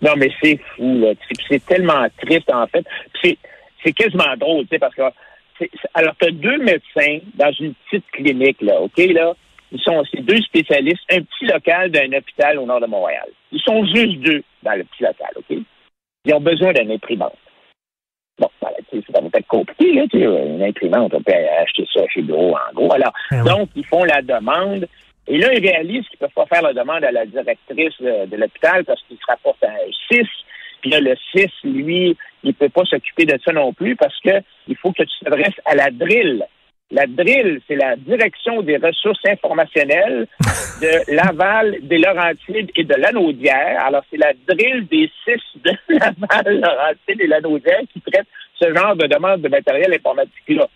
Non, 0.03 0.13
mais 0.17 0.31
c'est 0.43 0.59
fou, 0.77 0.99
là. 1.01 1.13
C'est- 1.29 1.43
C'est 1.49 1.67
tellement 1.67 2.07
triste, 2.23 2.51
en 2.53 2.67
fait. 2.67 2.85
Puis 3.15 3.21
C'est 3.23 3.39
c'est 3.85 3.93
quasiment 3.93 4.37
drôle, 4.37 4.63
tu 4.65 4.71
sais, 4.71 4.79
parce 4.79 4.95
que. 4.95 5.03
Alors, 5.95 6.15
tu 6.19 6.29
as 6.29 6.31
deux 6.31 6.57
médecins 6.59 7.19
dans 7.35 7.53
une 7.53 7.75
petite 7.75 8.11
clinique, 8.13 8.61
là, 8.63 8.81
OK, 8.81 8.97
là? 8.97 9.35
Ils 9.73 9.81
sont 9.81 10.03
ces 10.13 10.21
deux 10.23 10.41
spécialistes, 10.43 11.03
un 11.13 11.21
petit 11.23 11.47
local 11.47 11.91
d'un 11.91 12.13
hôpital 12.17 12.59
au 12.59 12.67
nord 12.67 12.81
de 12.81 12.87
Montréal. 12.87 13.29
Ils 13.53 13.61
sont 13.61 13.85
juste 13.85 14.19
deux 14.21 14.43
dans 14.63 14.73
le 14.73 14.85
petit 14.85 15.03
local, 15.03 15.29
OK? 15.37 15.59
Ils 16.25 16.35
ont 16.35 16.41
besoin 16.41 16.73
d'une 16.73 16.91
imprimante. 16.91 17.37
Bon, 18.39 18.49
voilà, 18.61 18.77
tu 18.91 18.99
sais, 18.99 19.05
ça 19.13 19.21
va 19.21 19.29
peut-être 19.29 19.47
compliqué, 19.47 19.93
là, 19.93 20.05
tu 20.11 20.19
sais, 20.19 20.25
une 20.25 20.63
imprimante, 20.63 21.13
on 21.15 21.23
peut 21.23 21.33
acheter 21.61 21.87
ça 21.95 22.03
chez 22.09 22.23
Bureau, 22.23 22.55
en 22.57 22.73
gros. 22.75 22.93
Alors, 22.95 23.13
Ah 23.31 23.43
oui. 23.45 23.49
donc, 23.51 23.69
ils 23.77 23.85
font 23.87 24.05
la 24.05 24.23
demande. 24.23 24.89
Et 25.29 25.37
là, 25.39 25.53
ils 25.53 25.65
réalisent 25.65 26.09
qu'ils 26.09 26.19
ne 26.23 26.27
peuvent 26.27 26.35
pas 26.35 26.47
faire 26.47 26.63
la 26.63 26.73
demande 26.73 27.05
à 27.05 27.13
la 27.13 27.27
directrice 27.27 28.01
de, 28.01 28.27
de 28.27 28.37
l'hôpital 28.37 28.85
parce 28.85 29.01
qu'il 29.03 29.19
se 29.19 29.27
rapporte 29.29 29.63
à 29.63 29.69
un 29.69 29.91
6. 30.11 30.27
Puis 30.81 30.91
là, 30.91 31.01
le 31.01 31.15
6, 31.33 31.47
lui, 31.65 32.17
il 32.43 32.49
ne 32.49 32.53
peut 32.53 32.69
pas 32.69 32.85
s'occuper 32.85 33.25
de 33.25 33.39
ça 33.45 33.53
non 33.53 33.73
plus 33.73 33.97
parce 33.97 34.19
que 34.21 34.43
il 34.69 34.77
faut 34.77 34.93
que 34.93 35.03
tu 35.03 35.25
t'adresses 35.25 35.61
à 35.65 35.75
la 35.75 35.91
DRIL. 35.91 36.45
La 36.93 37.07
DRIL, 37.07 37.61
c'est 37.69 37.77
la 37.77 37.95
Direction 37.97 38.63
des 38.63 38.77
ressources 38.77 39.25
informationnelles 39.25 40.27
de 40.83 41.15
Laval, 41.15 41.77
des 41.83 41.99
Laurentides 41.99 42.71
et 42.75 42.85
de 42.85 42.95
Lanaudière. 42.95 43.85
Alors, 43.87 44.03
c'est 44.11 44.17
la 44.17 44.33
DRIL 44.49 44.87
des 44.89 45.11
six 45.25 45.41
de 45.63 45.71
Laval, 45.89 46.61
Laurentides 46.61 47.21
et 47.21 47.27
Lanaudière 47.27 47.83
qui 47.93 48.01
traite 48.01 48.27
ce 48.61 48.75
genre 48.75 48.97
de 48.97 49.07
demande 49.07 49.41
de 49.43 49.49
matériel 49.49 49.93
informatique-là. 49.95 50.67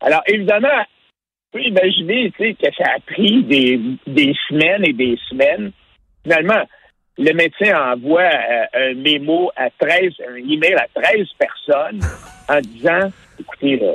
Alors, 0.00 0.22
évidemment, 0.26 0.84
tu 1.52 1.58
peux 1.58 1.62
imaginer 1.62 2.30
tu 2.36 2.44
sais, 2.44 2.54
que 2.54 2.74
ça 2.76 2.92
a 2.96 3.00
pris 3.00 3.42
des, 3.42 3.80
des 4.06 4.34
semaines 4.48 4.84
et 4.86 4.92
des 4.92 5.18
semaines. 5.28 5.72
Finalement, 6.22 6.62
le 7.18 7.32
médecin 7.32 7.92
envoie 7.92 8.22
euh, 8.22 8.90
un 8.90 8.94
mémo 8.94 9.50
à 9.56 9.70
13, 9.70 10.12
un 10.28 10.36
email 10.36 10.74
à 10.74 10.86
13 10.94 11.26
personnes 11.38 12.00
en 12.48 12.60
disant 12.60 13.10
Écoutez, 13.40 13.76
là, 13.76 13.94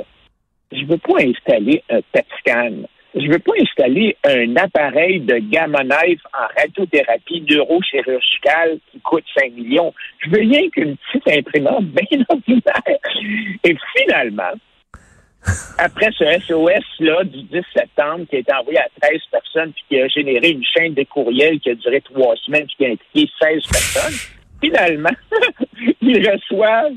je 0.72 0.84
veux 0.84 0.98
pas 0.98 1.20
installer 1.20 1.82
un 1.90 2.00
PET 2.12 2.26
scan. 2.40 2.72
Je 3.14 3.30
veux 3.30 3.38
pas 3.38 3.52
installer 3.60 4.16
un 4.24 4.56
appareil 4.56 5.20
de 5.20 5.38
gamma 5.38 5.84
knife 5.84 6.20
en 6.34 6.60
radiothérapie 6.60 7.44
neurochirurgicale 7.48 8.78
qui 8.90 8.98
coûte 9.00 9.24
5 9.38 9.52
millions. 9.52 9.94
Je 10.18 10.30
veux 10.30 10.40
rien 10.40 10.68
qu'une 10.70 10.96
petite 10.96 11.28
imprimante 11.28 11.84
bien 11.84 12.24
ordinaire. 12.28 12.98
Et 13.62 13.76
finalement, 13.96 14.52
après 15.78 16.10
ce 16.12 16.24
SOS-là 16.24 17.24
du 17.24 17.42
10 17.42 17.62
septembre 17.74 18.24
qui 18.28 18.36
a 18.36 18.38
été 18.38 18.52
envoyé 18.52 18.78
à 18.78 18.88
13 19.00 19.20
personnes 19.30 19.72
puis 19.72 19.84
qui 19.88 20.00
a 20.00 20.08
généré 20.08 20.50
une 20.50 20.64
chaîne 20.64 20.94
de 20.94 21.04
courriels 21.04 21.60
qui 21.60 21.70
a 21.70 21.74
duré 21.74 22.00
trois 22.00 22.36
semaines 22.36 22.66
puis 22.66 22.76
qui 22.76 22.86
a 22.86 22.90
impliqué 22.90 23.30
16 23.40 23.62
personnes, 23.66 24.18
finalement, 24.62 25.16
ils 26.00 26.30
reçoivent 26.30 26.94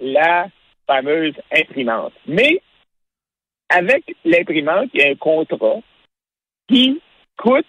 la 0.00 0.48
fameuse 0.86 1.34
imprimante. 1.52 2.12
Mais 2.26 2.60
avec 3.68 4.16
l'imprimante, 4.24 4.90
il 4.94 5.00
y 5.00 5.04
a 5.04 5.10
un 5.10 5.14
contrat 5.14 5.80
qui 6.68 7.00
coûte 7.36 7.66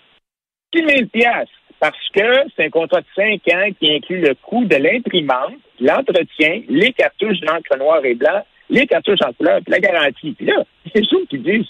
6 0.74 0.86
000 0.86 1.06
piastres 1.12 1.51
parce 1.80 2.10
que 2.13 2.50
c'est 2.56 2.65
un 2.65 2.70
contrat 2.70 3.01
de 3.01 3.08
5 3.15 3.41
ans 3.53 3.70
qui 3.80 3.91
inclut 3.91 4.22
le 4.22 4.36
coût 4.36 4.63
de 4.65 4.75
l'imprimante, 4.75 5.56
l'entretien, 5.80 6.62
les 6.70 6.94
cartouches 6.94 7.41
d'encre 7.41 7.77
noir 7.77 8.03
et 8.06 8.15
blanc 8.15 8.44
les 8.72 8.88
cartouches 8.88 9.20
en 9.28 9.34
couleur, 9.34 9.60
puis 9.62 9.72
la 9.72 9.80
garantie. 9.80 10.32
Puis 10.32 10.46
là, 10.48 10.63
c'est 10.94 11.06
sûr 11.06 11.20
qui 11.30 11.38
disent 11.38 11.68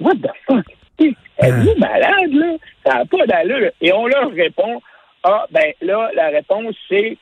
What 0.00 0.14
the 0.16 0.30
fuck? 0.46 0.64
Êtes-vous 0.98 1.74
Ah. 1.76 1.78
malade, 1.78 2.32
là? 2.32 2.56
Ça 2.86 2.94
n'a 2.98 3.04
pas 3.04 3.26
d'allure. 3.26 3.70
Et 3.80 3.92
on 3.92 4.06
leur 4.06 4.30
répond 4.30 4.80
Ah, 5.24 5.46
ben 5.50 5.72
là, 5.82 6.10
la 6.14 6.28
réponse, 6.28 6.74
c'est 6.88 7.16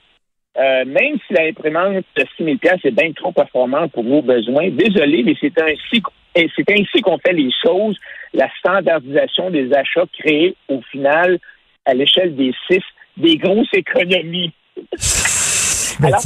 euh, 0.59 0.85
même 0.85 1.17
si 1.27 1.33
l'imprimante 1.33 2.05
de 2.17 2.25
6 2.37 2.45
000 2.45 2.57
est 2.63 2.91
bien 2.91 3.13
trop 3.13 3.33
performante 3.33 3.93
pour 3.93 4.05
vos 4.05 4.21
besoins, 4.21 4.69
désolé, 4.71 5.23
mais 5.23 5.35
c'est 5.41 5.59
ainsi, 5.59 6.03
c'est 6.35 6.71
ainsi 6.71 7.01
qu'on 7.01 7.17
fait 7.19 7.33
les 7.33 7.51
choses. 7.65 7.97
La 8.35 8.51
standardisation 8.59 9.51
des 9.51 9.73
achats 9.73 10.05
crée 10.19 10.55
au 10.69 10.83
final, 10.91 11.39
à 11.87 11.95
l'échelle 11.95 12.37
des 12.37 12.53
six, 12.71 12.83
des 13.17 13.39
grosses 13.39 13.73
économies. 13.73 14.53
Ben, 16.01 16.09
Alors? 16.09 16.21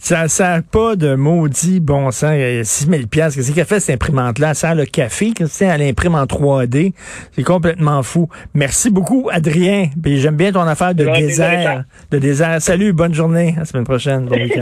Ça 0.00 0.26
sert 0.28 0.62
pas 0.62 0.96
de 0.96 1.14
maudit 1.14 1.78
bon 1.78 2.10
sens. 2.10 2.32
Il 2.34 2.40
y 2.40 2.58
a 2.58 2.64
6 2.64 2.86
000 2.86 3.02
Qu'est-ce 3.10 3.52
qu'elle 3.52 3.66
fait, 3.66 3.80
cette 3.80 3.96
imprimante-là? 3.96 4.48
Elle 4.48 4.54
sert 4.54 4.74
le 4.74 4.86
café. 4.86 5.32
Qu'est-ce 5.32 5.60
que 5.60 5.64
Elle 5.64 5.82
imprime 5.82 6.14
en 6.14 6.24
3D. 6.24 6.94
C'est 7.36 7.42
complètement 7.42 8.02
fou. 8.02 8.28
Merci 8.54 8.90
beaucoup, 8.90 9.28
Adrien. 9.30 9.90
Puis 10.02 10.18
j'aime 10.18 10.36
bien 10.36 10.52
ton 10.52 10.62
affaire 10.62 10.94
de 10.94 11.04
c'est 11.04 11.20
désert. 11.20 11.84
De 12.10 12.18
désert. 12.18 12.62
Salut, 12.62 12.94
bonne 12.94 13.14
journée. 13.14 13.52
À 13.56 13.60
la 13.60 13.64
semaine 13.66 13.84
prochaine. 13.84 14.24
Bon 14.24 14.36
week-end. 14.36 14.54